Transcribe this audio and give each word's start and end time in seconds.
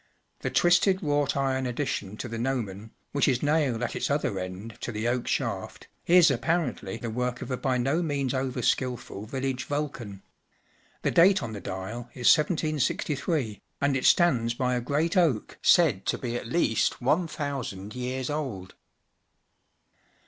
The 0.39 0.49
twisted 0.49 1.03
wrought 1.03 1.37
iron 1.37 1.67
addition 1.67 2.17
to 2.17 2.27
the 2.27 2.39
gnomon, 2.39 2.89
which 3.11 3.27
is 3.27 3.43
nailed 3.43 3.83
at 3.83 3.95
its 3.95 4.09
other 4.09 4.39
end 4.39 4.79
to 4.81 4.91
the 4.91 5.07
oak 5.07 5.27
shaft, 5.27 5.87
is 6.07 6.31
apparently 6.31 6.97
the 6.97 7.11
work 7.11 7.43
of 7.43 7.51
a 7.51 7.57
by 7.57 7.77
no 7.77 8.01
means 8.01 8.33
over 8.33 8.63
skilful 8.63 9.27
village 9.27 9.65
Vulcan, 9.65 10.23
The 11.03 11.11
date 11.11 11.43
on 11.43 11.53
the 11.53 11.61
dial 11.61 12.09
is 12.15 12.35
1763, 12.35 13.61
and 13.79 13.95
it 13.95 14.05
stands 14.05 14.55
by 14.55 14.73
a 14.73 14.81
great 14.81 15.15
oak 15.15 15.59
said 15.61 16.07
to 16.07 16.17
be 16.17 16.35
at 16.35 16.47
least 16.47 16.99
one 16.99 17.27
thousand 17.27 17.93
years 17.93 18.31
old. 18.31 18.73